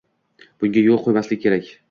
Bunga 0.63 0.85
yo'l 0.87 0.99
qo'ymaslik 1.05 1.45
kerak 1.47 1.71